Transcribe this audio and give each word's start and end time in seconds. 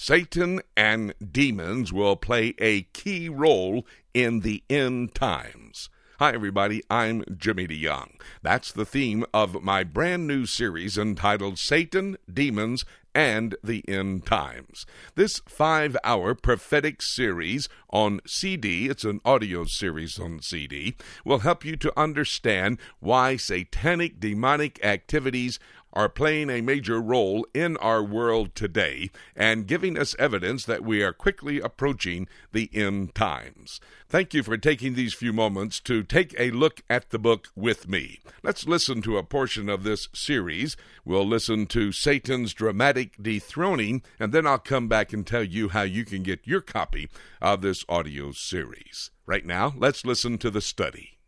Satan 0.00 0.60
and 0.76 1.12
demons 1.20 1.92
will 1.92 2.14
play 2.14 2.54
a 2.60 2.82
key 2.82 3.28
role 3.28 3.84
in 4.14 4.40
the 4.40 4.62
end 4.70 5.12
times. 5.12 5.90
Hi, 6.20 6.32
everybody. 6.32 6.82
I'm 6.88 7.24
Jimmy 7.36 7.66
DeYoung. 7.66 8.12
That's 8.40 8.70
the 8.70 8.84
theme 8.84 9.24
of 9.34 9.60
my 9.62 9.82
brand 9.82 10.28
new 10.28 10.46
series 10.46 10.96
entitled 10.96 11.58
Satan, 11.58 12.16
Demons, 12.32 12.84
and 13.14 13.56
the 13.64 13.84
End 13.88 14.24
Times. 14.24 14.86
This 15.16 15.40
five 15.48 15.96
hour 16.04 16.36
prophetic 16.36 17.02
series 17.02 17.68
on 17.90 18.20
CD, 18.26 18.88
it's 18.88 19.04
an 19.04 19.20
audio 19.24 19.64
series 19.64 20.20
on 20.20 20.40
CD, 20.40 20.94
will 21.24 21.40
help 21.40 21.64
you 21.64 21.74
to 21.76 21.98
understand 21.98 22.78
why 23.00 23.36
satanic 23.36 24.20
demonic 24.20 24.84
activities 24.84 25.58
are 25.92 26.08
playing 26.08 26.50
a 26.50 26.60
major 26.60 27.00
role 27.00 27.46
in 27.54 27.76
our 27.78 28.02
world 28.02 28.54
today 28.54 29.10
and 29.34 29.66
giving 29.66 29.98
us 29.98 30.14
evidence 30.18 30.64
that 30.64 30.84
we 30.84 31.02
are 31.02 31.12
quickly 31.12 31.60
approaching 31.60 32.28
the 32.52 32.70
end 32.72 33.14
times. 33.14 33.80
Thank 34.08 34.32
you 34.32 34.42
for 34.42 34.56
taking 34.56 34.94
these 34.94 35.14
few 35.14 35.32
moments 35.32 35.80
to 35.80 36.02
take 36.02 36.34
a 36.38 36.50
look 36.50 36.82
at 36.88 37.10
the 37.10 37.18
book 37.18 37.48
with 37.54 37.88
me. 37.88 38.20
Let's 38.42 38.66
listen 38.66 39.02
to 39.02 39.18
a 39.18 39.22
portion 39.22 39.68
of 39.68 39.82
this 39.82 40.08
series. 40.14 40.76
We'll 41.04 41.26
listen 41.26 41.66
to 41.66 41.92
Satan's 41.92 42.54
dramatic 42.54 43.22
dethroning, 43.22 44.02
and 44.18 44.32
then 44.32 44.46
I'll 44.46 44.58
come 44.58 44.88
back 44.88 45.12
and 45.12 45.26
tell 45.26 45.44
you 45.44 45.68
how 45.68 45.82
you 45.82 46.04
can 46.04 46.22
get 46.22 46.46
your 46.46 46.60
copy 46.60 47.08
of 47.42 47.60
this 47.60 47.84
audio 47.88 48.32
series. 48.32 49.10
Right 49.26 49.44
now, 49.44 49.74
let's 49.76 50.06
listen 50.06 50.38
to 50.38 50.50
the 50.50 50.62
study. 50.62 51.18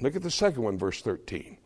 Look 0.00 0.16
at 0.16 0.22
the 0.22 0.30
second 0.30 0.62
one, 0.62 0.78
verse 0.78 1.00
13. 1.02 1.58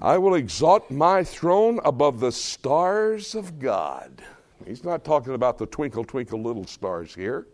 I 0.00 0.18
will 0.18 0.34
exalt 0.34 0.90
my 0.90 1.24
throne 1.24 1.80
above 1.82 2.20
the 2.20 2.32
stars 2.32 3.34
of 3.34 3.58
God. 3.58 4.22
He's 4.66 4.84
not 4.84 5.04
talking 5.04 5.32
about 5.32 5.56
the 5.56 5.66
twinkle, 5.66 6.04
twinkle 6.04 6.42
little 6.42 6.66
stars 6.66 7.14
here. 7.14 7.46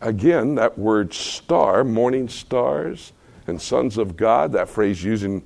Again, 0.00 0.56
that 0.56 0.76
word 0.76 1.14
star, 1.14 1.84
morning 1.84 2.28
stars 2.28 3.12
and 3.46 3.60
sons 3.60 3.96
of 3.96 4.16
God, 4.16 4.50
that 4.52 4.68
phrase 4.68 5.04
using 5.04 5.42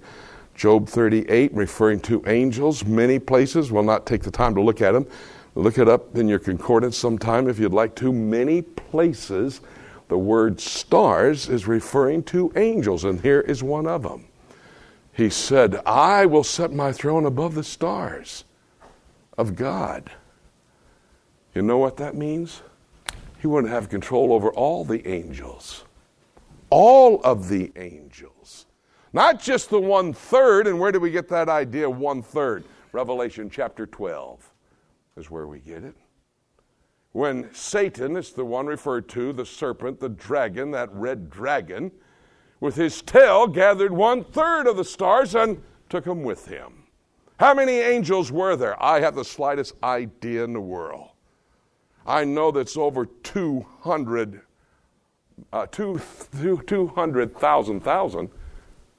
Job 0.55 0.89
38, 0.89 1.53
referring 1.53 2.01
to 2.01 2.23
angels, 2.27 2.85
many 2.85 3.19
places. 3.19 3.71
We'll 3.71 3.83
not 3.83 4.07
take 4.07 4.23
the 4.23 4.31
time 4.31 4.55
to 4.55 4.63
look 4.63 4.81
at 4.81 4.93
them. 4.93 5.07
Look 5.55 5.77
it 5.77 5.89
up 5.89 6.17
in 6.17 6.29
your 6.29 6.39
concordance 6.39 6.97
sometime 6.97 7.49
if 7.49 7.59
you'd 7.59 7.75
like 7.75 7.95
to. 7.97 8.13
Many 8.13 8.63
places, 8.63 9.61
the 10.09 10.19
word 10.19 10.61
stars 10.61 11.49
is 11.49 11.67
referring 11.67 12.23
to 12.25 12.53
angels, 12.57 13.05
and 13.05 13.21
here 13.21 13.41
is 13.41 13.63
one 13.63 13.87
of 13.87 14.03
them 14.03 14.25
he 15.15 15.31
said, 15.31 15.81
I 15.87 16.27
will 16.27 16.43
set 16.43 16.73
my 16.73 16.91
throne 16.93 17.25
above 17.25 17.55
the 17.55 17.63
stars 17.63 18.45
of 19.39 19.55
God. 19.55 20.11
You 21.55 21.63
know 21.63 21.79
what 21.79 21.97
that 21.99 22.17
means? 22.17 22.63
He 23.39 23.47
wouldn't 23.47 23.73
have 23.73 23.89
control 23.89 24.33
over 24.33 24.51
all 24.51 24.85
the 24.85 25.07
angels. 25.07 25.85
All 26.69 27.23
of 27.23 27.49
the 27.49 27.71
angels. 27.77 28.67
Not 29.13 29.41
just 29.41 29.71
the 29.71 29.81
one 29.81 30.13
third. 30.13 30.67
And 30.67 30.81
where 30.81 30.91
do 30.91 30.99
we 30.99 31.13
get 31.13 31.29
that 31.29 31.49
idea, 31.49 31.89
one 31.89 32.21
third? 32.21 32.65
Revelation 32.91 33.49
chapter 33.49 33.87
12 33.87 34.51
is 35.17 35.31
where 35.31 35.47
we 35.47 35.61
get 35.61 35.85
it. 35.85 35.95
When 37.13 37.55
Satan 37.55 38.17
is 38.17 38.33
the 38.33 38.45
one 38.45 38.67
referred 38.67 39.09
to, 39.11 39.33
the 39.33 39.47
serpent, 39.47 40.01
the 40.01 40.09
dragon, 40.09 40.73
that 40.73 40.93
red 40.93 41.31
dragon, 41.31 41.93
with 42.65 42.75
his 42.77 43.03
tail 43.03 43.47
gathered 43.47 43.93
one 43.93 44.25
third 44.25 44.67
of 44.67 44.79
the 44.79 44.85
stars 44.85 45.35
and 45.35 45.63
took 45.91 46.05
them 46.05 46.23
with 46.23 46.47
him. 46.47 46.85
How 47.39 47.53
many 47.53 47.73
angels 47.73 48.33
were 48.33 48.57
there? 48.57 48.83
I 48.83 49.01
have 49.01 49.15
the 49.15 49.23
slightest 49.23 49.75
idea 49.83 50.45
in 50.45 50.55
the 50.55 50.63
world. 50.63 51.11
I 52.07 52.25
know 52.25 52.51
that's 52.51 52.79
over 52.79 53.05
200, 53.05 54.41
uh, 55.53 55.67
200,000 55.67 57.81
thousand, 57.81 58.31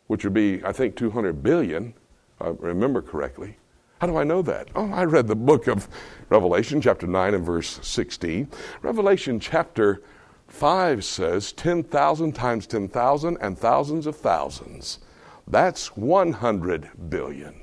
which 0.06 0.24
would 0.24 0.36
be, 0.36 0.64
I 0.64 0.72
think, 0.72 0.96
200 0.96 1.42
billion, 1.42 1.96
if 2.36 2.42
I 2.46 2.50
remember 2.50 3.02
correctly. 3.02 3.58
How 4.00 4.06
do 4.06 4.18
I 4.18 4.24
know 4.24 4.44
that? 4.44 4.68
Oh, 4.76 4.92
I 4.92 5.06
read 5.06 5.26
the 5.26 5.36
book 5.36 5.66
of 5.66 5.88
Revelation, 6.30 6.82
chapter 6.82 7.08
9 7.08 7.34
and 7.34 7.44
verse 7.44 7.80
16. 7.82 8.48
Revelation 8.84 9.40
chapter 9.40 10.04
5 10.48 11.04
says 11.04 11.52
10,000 11.54 12.34
times 12.34 12.68
10,000 12.68 13.38
and 13.42 13.58
thousands 13.58 14.08
of 14.08 14.16
thousands. 14.16 15.00
That's 15.48 15.96
100 15.96 17.10
billion. 17.10 17.62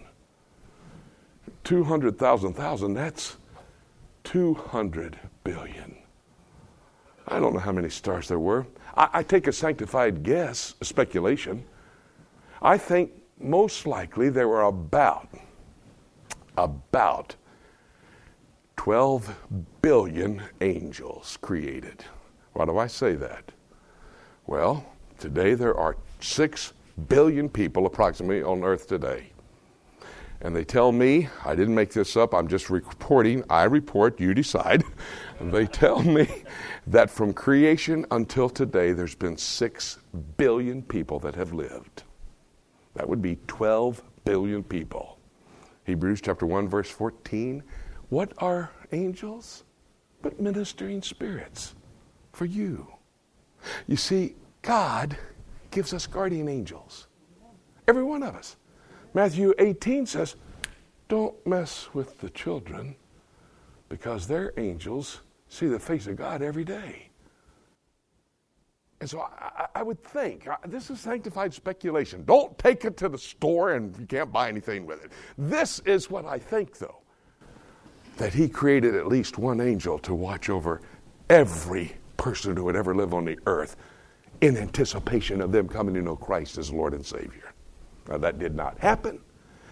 200,000 1.64 2.54
thousand, 2.54 2.94
that's 2.94 3.36
200 4.24 5.18
billion. 5.44 5.96
I 7.28 7.38
don't 7.38 7.54
know 7.54 7.60
how 7.60 7.72
many 7.72 7.88
stars 7.88 8.28
there 8.28 8.38
were. 8.38 8.66
I, 8.96 9.08
I 9.12 9.22
take 9.22 9.46
a 9.46 9.52
sanctified 9.52 10.22
guess, 10.22 10.74
a 10.80 10.84
speculation. 10.84 11.64
I 12.60 12.78
think 12.78 13.12
most 13.40 13.86
likely 13.86 14.28
there 14.28 14.48
were 14.48 14.62
about, 14.62 15.28
about 16.56 17.36
12 18.76 19.34
billion 19.82 20.42
angels 20.60 21.38
created. 21.40 22.04
Why 22.52 22.66
do 22.66 22.78
I 22.78 22.86
say 22.86 23.14
that? 23.14 23.52
Well, 24.46 24.84
today 25.18 25.54
there 25.54 25.76
are 25.76 25.96
6 26.20 26.72
billion 27.08 27.48
people 27.48 27.86
approximately 27.86 28.42
on 28.42 28.62
earth 28.62 28.86
today. 28.86 29.30
And 30.42 30.54
they 30.54 30.64
tell 30.64 30.90
me, 30.90 31.28
I 31.44 31.54
didn't 31.54 31.74
make 31.74 31.92
this 31.92 32.16
up, 32.16 32.34
I'm 32.34 32.48
just 32.48 32.68
reporting, 32.68 33.44
I 33.48 33.64
report, 33.64 34.20
you 34.20 34.34
decide. 34.34 34.84
They 35.40 35.66
tell 35.66 36.00
me 36.04 36.28
that 36.86 37.10
from 37.10 37.32
creation 37.32 38.06
until 38.12 38.48
today, 38.48 38.92
there's 38.92 39.16
been 39.16 39.36
6 39.36 39.98
billion 40.36 40.82
people 40.82 41.18
that 41.18 41.34
have 41.34 41.52
lived. 41.52 42.04
That 42.94 43.08
would 43.08 43.20
be 43.20 43.38
12 43.48 44.04
billion 44.24 44.62
people. 44.62 45.18
Hebrews 45.84 46.20
chapter 46.20 46.46
1, 46.46 46.68
verse 46.68 46.88
14. 46.90 47.64
What 48.10 48.32
are 48.38 48.70
angels? 48.92 49.64
But 50.22 50.40
ministering 50.40 51.02
spirits 51.02 51.74
for 52.32 52.44
you. 52.44 52.86
You 53.86 53.96
see, 53.96 54.34
God 54.62 55.16
gives 55.70 55.92
us 55.92 56.06
guardian 56.06 56.48
angels. 56.48 57.06
Every 57.88 58.02
one 58.02 58.22
of 58.22 58.34
us. 58.34 58.56
Matthew 59.14 59.54
18 59.58 60.06
says, 60.06 60.36
Don't 61.08 61.34
mess 61.46 61.88
with 61.92 62.18
the 62.20 62.30
children 62.30 62.96
because 63.88 64.26
their 64.26 64.52
angels 64.56 65.20
see 65.48 65.66
the 65.66 65.78
face 65.78 66.06
of 66.06 66.16
God 66.16 66.42
every 66.42 66.64
day. 66.64 67.08
And 69.00 69.10
so 69.10 69.20
I, 69.20 69.66
I 69.74 69.82
would 69.82 70.02
think, 70.02 70.46
uh, 70.46 70.56
this 70.66 70.88
is 70.88 71.00
sanctified 71.00 71.52
speculation. 71.52 72.24
Don't 72.24 72.56
take 72.56 72.84
it 72.84 72.96
to 72.98 73.08
the 73.08 73.18
store 73.18 73.72
and 73.72 73.96
you 73.98 74.06
can't 74.06 74.32
buy 74.32 74.48
anything 74.48 74.86
with 74.86 75.04
it. 75.04 75.10
This 75.36 75.80
is 75.80 76.08
what 76.08 76.24
I 76.24 76.38
think, 76.38 76.78
though 76.78 77.02
that 78.16 78.34
He 78.34 78.48
created 78.48 78.94
at 78.94 79.06
least 79.06 79.38
one 79.38 79.60
angel 79.60 79.98
to 80.00 80.14
watch 80.14 80.50
over 80.50 80.80
every 81.28 81.94
person 82.22 82.56
who 82.56 82.62
would 82.62 82.76
ever 82.76 82.94
live 82.94 83.12
on 83.12 83.24
the 83.24 83.36
earth 83.46 83.76
in 84.42 84.56
anticipation 84.56 85.40
of 85.40 85.50
them 85.50 85.66
coming 85.66 85.92
to 85.94 86.00
know 86.02 86.14
Christ 86.14 86.56
as 86.56 86.72
Lord 86.72 86.94
and 86.94 87.04
Savior. 87.04 87.52
Now, 88.08 88.18
that 88.18 88.38
did 88.38 88.54
not 88.54 88.78
happen, 88.78 89.20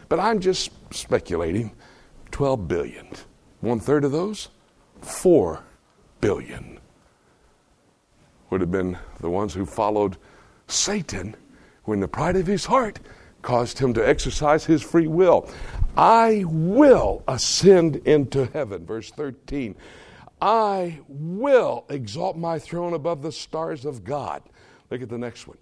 but 0.09 0.19
I'm 0.19 0.41
just 0.41 0.73
speculating 0.93 1.71
12 2.33 2.67
billion. 2.67 3.09
One 3.61 3.79
third 3.79 4.05
of 4.05 4.11
those, 4.11 4.49
4 5.01 5.63
billion, 6.21 6.81
would 8.51 8.61
have 8.61 8.73
been 8.73 8.99
the 9.21 9.31
ones 9.31 9.55
who 9.55 9.65
followed 9.65 10.17
Satan 10.67 11.37
when 11.85 12.01
the 12.01 12.09
pride 12.09 12.35
of 12.35 12.49
his 12.49 12.65
heart 12.65 12.99
caused 13.43 13.79
him 13.79 13.95
to 13.95 14.07
exercise 14.07 14.65
his 14.65 14.83
free 14.83 15.07
will. 15.07 15.49
I 15.97 16.45
will 16.49 17.23
ascend 17.29 17.97
into 18.09 18.47
heaven. 18.47 18.85
Verse 18.85 19.11
13. 19.13 19.77
I 20.41 21.01
will 21.09 21.85
exalt 21.89 22.37
my 22.37 22.59
throne 22.59 22.95
above 22.95 23.23
the 23.23 23.33
stars 23.33 23.85
of 23.85 24.05
God. 24.05 24.43
Look 24.91 25.03
at 25.03 25.09
the 25.09 25.19
next 25.19 25.47
one. 25.47 25.59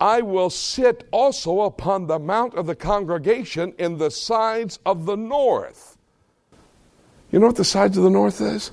I 0.00 0.20
will 0.20 0.50
sit 0.50 1.08
also 1.10 1.62
upon 1.62 2.06
the 2.06 2.18
mount 2.18 2.54
of 2.54 2.66
the 2.66 2.76
congregation 2.76 3.74
in 3.78 3.98
the 3.98 4.10
sides 4.10 4.78
of 4.86 5.06
the 5.06 5.16
north. 5.16 5.96
You 7.32 7.40
know 7.40 7.46
what 7.46 7.56
the 7.56 7.64
sides 7.64 7.96
of 7.96 8.04
the 8.04 8.10
north 8.10 8.40
is? 8.40 8.70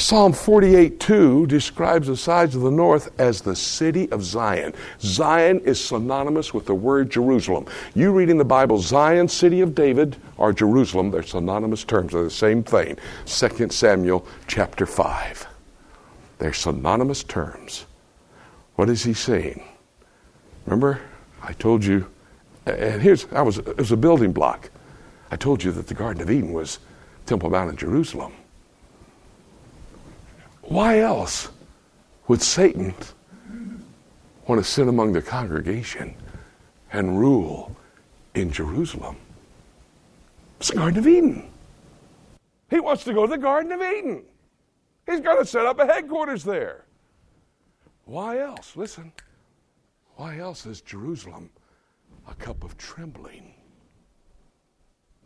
Psalm 0.00 0.32
48 0.32 0.98
2 0.98 1.46
describes 1.46 2.06
the 2.06 2.16
sides 2.16 2.56
of 2.56 2.62
the 2.62 2.70
north 2.70 3.10
as 3.20 3.42
the 3.42 3.54
city 3.54 4.10
of 4.10 4.24
Zion. 4.24 4.72
Zion 4.98 5.60
is 5.60 5.78
synonymous 5.78 6.54
with 6.54 6.64
the 6.64 6.74
word 6.74 7.10
Jerusalem. 7.10 7.66
You 7.94 8.10
read 8.10 8.30
in 8.30 8.38
the 8.38 8.44
Bible 8.44 8.78
Zion, 8.78 9.28
city 9.28 9.60
of 9.60 9.74
David, 9.74 10.16
or 10.38 10.54
Jerusalem, 10.54 11.10
they're 11.10 11.22
synonymous 11.22 11.84
terms, 11.84 12.14
they're 12.14 12.24
the 12.24 12.30
same 12.30 12.62
thing. 12.62 12.96
2 13.26 13.68
Samuel 13.68 14.26
chapter 14.46 14.86
5. 14.86 15.46
They're 16.38 16.54
synonymous 16.54 17.22
terms. 17.22 17.84
What 18.76 18.88
is 18.88 19.04
he 19.04 19.12
saying? 19.12 19.62
Remember, 20.64 21.02
I 21.42 21.52
told 21.52 21.84
you, 21.84 22.08
and 22.64 23.02
here's, 23.02 23.26
I 23.32 23.42
was, 23.42 23.58
it 23.58 23.76
was 23.76 23.92
a 23.92 23.98
building 23.98 24.32
block. 24.32 24.70
I 25.30 25.36
told 25.36 25.62
you 25.62 25.72
that 25.72 25.88
the 25.88 25.94
Garden 25.94 26.22
of 26.22 26.30
Eden 26.30 26.54
was 26.54 26.78
Temple 27.26 27.50
Mount 27.50 27.68
in 27.68 27.76
Jerusalem. 27.76 28.32
Why 30.70 31.00
else 31.00 31.48
would 32.28 32.40
Satan 32.40 32.94
want 34.46 34.62
to 34.62 34.64
sit 34.64 34.86
among 34.86 35.12
the 35.12 35.20
congregation 35.20 36.14
and 36.92 37.18
rule 37.18 37.74
in 38.36 38.52
Jerusalem? 38.52 39.16
It's 40.60 40.68
the 40.68 40.76
Garden 40.76 41.00
of 41.00 41.08
Eden. 41.08 41.50
He 42.70 42.78
wants 42.78 43.02
to 43.02 43.12
go 43.12 43.26
to 43.26 43.30
the 43.32 43.36
Garden 43.36 43.72
of 43.72 43.82
Eden. 43.82 44.22
He's 45.06 45.18
going 45.18 45.38
to 45.38 45.44
set 45.44 45.66
up 45.66 45.80
a 45.80 45.86
headquarters 45.86 46.44
there. 46.44 46.84
Why 48.04 48.38
else? 48.38 48.76
Listen. 48.76 49.12
Why 50.14 50.38
else 50.38 50.66
is 50.66 50.82
Jerusalem 50.82 51.50
a 52.28 52.34
cup 52.36 52.62
of 52.62 52.78
trembling? 52.78 53.54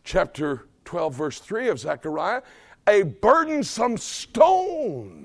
Chapter 0.05 0.69
12, 0.87 1.15
verse 1.15 1.39
3 1.39 1.69
of 1.69 1.79
Zechariah 1.79 2.41
a 2.87 3.03
burdensome 3.03 3.97
stone 3.97 5.24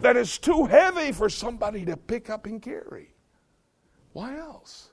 that 0.00 0.16
is 0.16 0.38
too 0.38 0.66
heavy 0.66 1.12
for 1.12 1.28
somebody 1.28 1.84
to 1.84 1.96
pick 1.96 2.30
up 2.30 2.46
and 2.46 2.62
carry. 2.62 3.14
Why 4.12 4.36
else? 4.36 4.90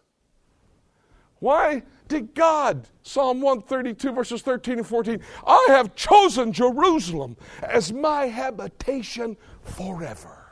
Why 1.39 1.83
did 2.07 2.33
God, 2.33 2.87
Psalm 3.03 3.41
132, 3.41 4.11
verses 4.11 4.41
13 4.41 4.79
and 4.79 4.87
14, 4.87 5.19
I 5.45 5.65
have 5.69 5.95
chosen 5.95 6.51
Jerusalem 6.51 7.35
as 7.61 7.91
my 7.91 8.25
habitation 8.25 9.37
forever? 9.63 10.45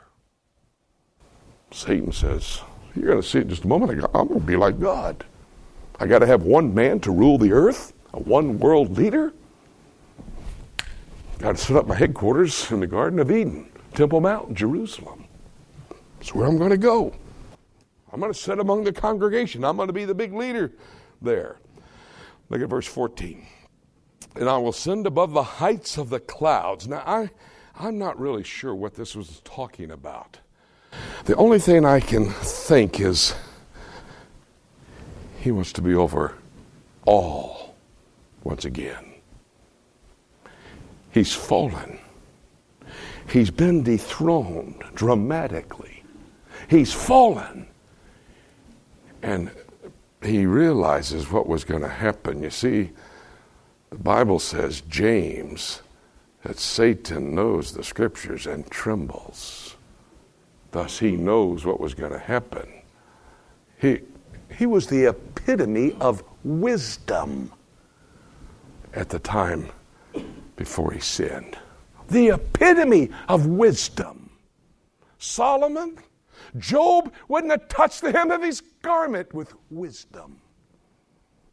Satan 1.70 2.12
says, 2.12 2.60
You're 2.94 3.06
going 3.06 3.22
to 3.22 3.26
see 3.26 3.38
it 3.38 3.42
in 3.42 3.48
just 3.48 3.64
a 3.64 3.68
moment. 3.68 4.04
I'm 4.14 4.28
going 4.28 4.40
to 4.40 4.46
be 4.46 4.56
like 4.56 4.78
God. 4.78 5.24
I 5.98 6.06
got 6.06 6.20
to 6.20 6.26
have 6.26 6.42
one 6.42 6.74
man 6.74 7.00
to 7.00 7.10
rule 7.10 7.38
the 7.38 7.52
earth, 7.52 7.92
a 8.12 8.20
one 8.20 8.58
world 8.58 8.96
leader. 8.96 9.32
Got 11.38 11.56
to 11.56 11.62
set 11.62 11.76
up 11.76 11.86
my 11.86 11.96
headquarters 11.96 12.70
in 12.70 12.80
the 12.80 12.86
Garden 12.86 13.18
of 13.18 13.30
Eden, 13.30 13.68
Temple 13.94 14.20
Mount, 14.20 14.54
Jerusalem. 14.54 15.26
That's 16.18 16.34
where 16.34 16.46
I'm 16.46 16.58
going 16.58 16.70
to 16.70 16.76
go. 16.76 17.14
I'm 18.12 18.20
going 18.20 18.32
to 18.32 18.38
sit 18.38 18.58
among 18.58 18.84
the 18.84 18.92
congregation. 18.92 19.64
I'm 19.64 19.76
going 19.76 19.88
to 19.88 19.92
be 19.92 20.04
the 20.04 20.14
big 20.14 20.32
leader 20.32 20.72
there. 21.22 21.56
Look 22.48 22.60
at 22.60 22.68
verse 22.68 22.86
14. 22.86 23.46
And 24.36 24.48
I 24.48 24.56
will 24.58 24.72
send 24.72 25.06
above 25.06 25.32
the 25.32 25.42
heights 25.42 25.96
of 25.96 26.10
the 26.10 26.20
clouds. 26.20 26.88
Now, 26.88 27.02
I, 27.06 27.30
I'm 27.78 27.98
not 27.98 28.18
really 28.18 28.42
sure 28.42 28.74
what 28.74 28.94
this 28.94 29.14
was 29.14 29.40
talking 29.44 29.90
about. 29.90 30.38
The 31.24 31.36
only 31.36 31.58
thing 31.58 31.84
I 31.84 32.00
can 32.00 32.30
think 32.30 33.00
is 33.00 33.34
he 35.40 35.50
wants 35.50 35.72
to 35.74 35.82
be 35.82 35.94
over 35.94 36.34
all 37.04 37.76
once 38.42 38.64
again. 38.64 39.14
He's 41.10 41.32
fallen. 41.32 41.98
He's 43.34 43.50
been 43.50 43.82
dethroned 43.82 44.84
dramatically. 44.94 46.04
He's 46.70 46.92
fallen. 46.92 47.66
And 49.24 49.50
he 50.22 50.46
realizes 50.46 51.32
what 51.32 51.48
was 51.48 51.64
going 51.64 51.82
to 51.82 51.88
happen. 51.88 52.44
You 52.44 52.50
see, 52.50 52.90
the 53.90 53.98
Bible 53.98 54.38
says, 54.38 54.82
James, 54.82 55.82
that 56.44 56.60
Satan 56.60 57.34
knows 57.34 57.72
the 57.72 57.82
scriptures 57.82 58.46
and 58.46 58.70
trembles. 58.70 59.74
Thus, 60.70 61.00
he 61.00 61.16
knows 61.16 61.66
what 61.66 61.80
was 61.80 61.92
going 61.92 62.12
to 62.12 62.20
happen. 62.20 62.68
He, 63.78 64.02
he 64.56 64.66
was 64.66 64.86
the 64.86 65.06
epitome 65.06 65.96
of 66.00 66.22
wisdom 66.44 67.50
at 68.92 69.08
the 69.08 69.18
time 69.18 69.70
before 70.54 70.92
he 70.92 71.00
sinned. 71.00 71.58
The 72.08 72.30
epitome 72.30 73.10
of 73.28 73.46
wisdom. 73.46 74.30
Solomon, 75.18 75.98
Job 76.58 77.12
wouldn't 77.28 77.50
have 77.50 77.68
touched 77.68 78.02
the 78.02 78.12
hem 78.12 78.30
of 78.30 78.42
his 78.42 78.60
garment 78.82 79.32
with 79.32 79.54
wisdom. 79.70 80.40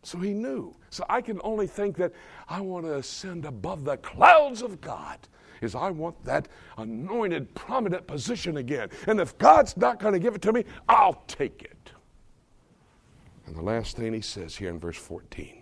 So 0.04 0.18
he 0.18 0.34
knew. 0.34 0.76
So 0.90 1.06
I 1.10 1.22
can 1.22 1.40
only 1.44 1.68
think 1.68 1.96
that 1.98 2.12
I 2.50 2.60
want 2.60 2.86
to 2.86 2.98
ascend 2.98 3.46
above 3.46 3.86
the 3.86 3.98
clouds 3.98 4.62
of 4.62 4.82
God 4.82 5.20
is 5.62 5.76
I 5.76 5.92
want 5.92 6.22
that 6.26 6.48
anointed, 6.78 7.54
prominent 7.54 8.08
position 8.08 8.58
again. 8.58 8.90
And 9.08 9.20
if 9.20 9.38
God's 9.38 9.78
not 9.78 10.00
going 10.00 10.14
to 10.14 10.20
give 10.20 10.36
it 10.36 10.42
to 10.42 10.52
me, 10.52 10.66
I'll 10.90 11.24
take 11.28 11.62
it. 11.62 11.92
And 13.46 13.56
the 13.56 13.62
last 13.62 13.96
thing 13.96 14.14
he 14.14 14.22
says 14.22 14.56
here 14.56 14.70
in 14.70 14.80
verse 14.80 14.98
14 14.98 15.62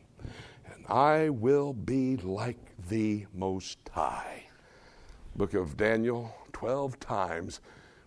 and 0.74 0.86
I 0.88 1.30
will 1.30 1.74
be 1.74 2.18
like 2.18 2.58
the 2.88 3.26
Most 3.34 3.78
High. 3.92 4.49
Book 5.40 5.54
of 5.54 5.78
Daniel, 5.78 6.36
12 6.52 7.00
times 7.00 7.62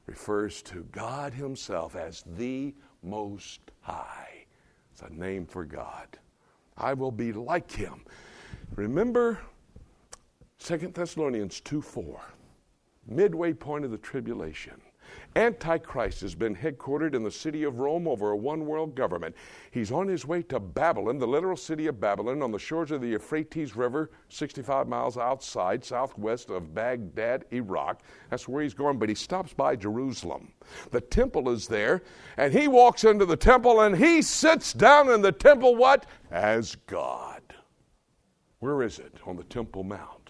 refers 0.04 0.60
to 0.60 0.86
God 0.92 1.32
Himself 1.32 1.96
as 1.96 2.22
the 2.36 2.74
Most 3.02 3.62
High. 3.80 4.44
It's 4.92 5.00
a 5.00 5.08
name 5.08 5.46
for 5.46 5.64
God. 5.64 6.18
I 6.76 6.92
will 6.92 7.10
be 7.10 7.32
like 7.32 7.70
Him. 7.70 8.04
Remember 8.76 9.38
Second 10.58 10.92
Thessalonians 10.92 11.62
2 11.62 11.80
4, 11.80 12.20
midway 13.08 13.54
point 13.54 13.86
of 13.86 13.90
the 13.92 13.96
tribulation. 13.96 14.78
Antichrist 15.36 16.20
has 16.20 16.34
been 16.34 16.54
headquartered 16.54 17.14
in 17.14 17.22
the 17.22 17.30
city 17.30 17.62
of 17.62 17.80
Rome 17.80 18.06
over 18.06 18.30
a 18.30 18.36
one 18.36 18.66
world 18.66 18.94
government. 18.94 19.34
He's 19.70 19.90
on 19.90 20.08
his 20.08 20.26
way 20.26 20.42
to 20.44 20.60
Babylon, 20.60 21.18
the 21.18 21.26
literal 21.26 21.56
city 21.56 21.86
of 21.86 22.00
Babylon, 22.00 22.42
on 22.42 22.50
the 22.50 22.58
shores 22.58 22.90
of 22.90 23.00
the 23.00 23.08
Euphrates 23.08 23.76
River, 23.76 24.10
65 24.28 24.88
miles 24.88 25.16
outside, 25.16 25.84
southwest 25.84 26.50
of 26.50 26.74
Baghdad, 26.74 27.44
Iraq. 27.52 28.02
That's 28.30 28.46
where 28.46 28.62
he's 28.62 28.74
going, 28.74 28.98
but 28.98 29.08
he 29.08 29.14
stops 29.14 29.52
by 29.52 29.76
Jerusalem. 29.76 30.52
The 30.90 31.00
temple 31.00 31.50
is 31.50 31.66
there, 31.66 32.02
and 32.36 32.52
he 32.52 32.68
walks 32.68 33.04
into 33.04 33.24
the 33.24 33.36
temple 33.36 33.80
and 33.80 33.96
he 33.96 34.22
sits 34.22 34.72
down 34.72 35.10
in 35.10 35.22
the 35.22 35.32
temple, 35.32 35.76
what? 35.76 36.06
As 36.30 36.76
God. 36.86 37.42
Where 38.60 38.82
is 38.82 39.00
it? 39.00 39.18
On 39.26 39.36
the 39.36 39.42
Temple 39.42 39.82
Mount 39.82 40.21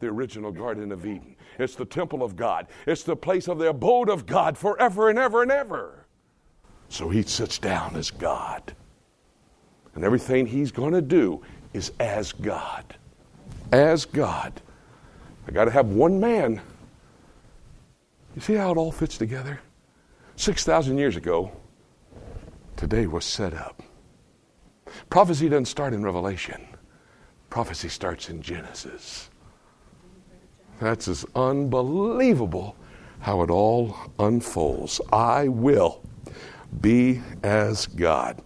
the 0.00 0.08
original 0.08 0.50
Garden 0.50 0.90
of 0.90 1.06
Eden. 1.06 1.36
It's 1.58 1.76
the 1.76 1.84
temple 1.84 2.22
of 2.22 2.36
God, 2.36 2.66
it's 2.86 3.02
the 3.02 3.16
place 3.16 3.48
of 3.48 3.58
the 3.58 3.68
abode 3.68 4.08
of 4.08 4.26
God 4.26 4.58
forever 4.58 5.08
and 5.08 5.18
ever 5.18 5.42
and 5.42 5.52
ever. 5.52 6.06
So 6.88 7.08
he 7.08 7.22
sits 7.22 7.58
down 7.58 7.94
as 7.96 8.10
God. 8.10 8.74
And 9.94 10.04
everything 10.04 10.46
he's 10.46 10.72
going 10.72 10.92
to 10.92 11.02
do 11.02 11.42
is 11.72 11.92
as 12.00 12.32
God. 12.32 12.84
As 13.72 14.04
God. 14.04 14.60
I 15.46 15.52
got 15.52 15.66
to 15.66 15.70
have 15.70 15.88
one 15.88 16.18
man. 16.18 16.60
You 18.34 18.40
see 18.40 18.54
how 18.54 18.72
it 18.72 18.76
all 18.76 18.92
fits 18.92 19.18
together? 19.18 19.60
6,000 20.36 20.96
years 20.96 21.16
ago, 21.16 21.52
today 22.76 23.06
was 23.06 23.24
set 23.24 23.52
up. 23.52 23.82
Prophecy 25.10 25.48
doesn't 25.48 25.66
start 25.66 25.92
in 25.92 26.02
Revelation, 26.02 26.66
prophecy 27.50 27.88
starts 27.88 28.30
in 28.30 28.40
Genesis. 28.42 29.30
That's 30.80 31.08
as 31.08 31.26
unbelievable 31.34 32.74
how 33.20 33.42
it 33.42 33.50
all 33.50 33.96
unfolds. 34.18 35.00
I 35.12 35.48
will 35.48 36.02
be 36.80 37.20
as 37.42 37.86
God. 37.86 38.40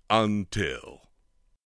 until. 0.09 1.01